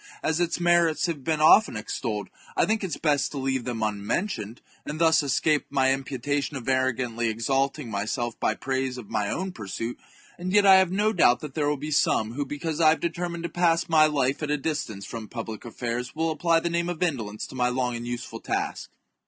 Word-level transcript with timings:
As 0.23 0.39
its 0.39 0.59
merits 0.59 1.05
have 1.05 1.23
been 1.23 1.41
often 1.41 1.77
extolled, 1.77 2.31
I 2.57 2.65
think 2.65 2.83
it 2.83 2.99
best 3.03 3.29
to 3.33 3.37
leave 3.37 3.65
them 3.65 3.83
unmentioned, 3.83 4.59
and 4.83 4.97
thus 4.99 5.21
escape 5.21 5.67
any 5.71 5.95
imputa 6.01 6.41
tion 6.41 6.57
of 6.57 6.67
arrogantly 6.67 7.27
exalting 7.29 7.91
myself 7.91 8.33
by 8.39 8.55
praise 8.55 8.97
of 8.97 9.11
my 9.11 9.29
own 9.29 9.51
pursuit. 9.51 9.99
And 10.39 10.51
yet 10.53 10.65
I 10.65 10.77
have 10.77 10.91
no 10.91 11.13
doubt 11.13 11.41
that 11.41 11.53
there 11.53 11.69
will 11.69 11.77
be 11.77 11.91
some 11.91 12.33
w^ho, 12.33 12.47
because 12.47 12.81
I 12.81 12.89
have 12.89 12.99
determined 12.99 13.43
to 13.43 13.49
pass 13.49 13.87
my 13.89 14.07
life 14.07 14.41
at 14.41 14.49
a 14.49 14.57
distance 14.57 15.05
from 15.05 15.27
public 15.27 15.65
affairs, 15.65 16.15
will 16.15 16.31
apply 16.31 16.61
the 16.61 16.71
name 16.71 16.89
of 16.89 17.03
indolence 17.03 17.45
to 17.45 17.53
my 17.55 17.69
long 17.69 17.95
and 17.95 18.07
useful 18.07 18.39
task.. 18.39 18.89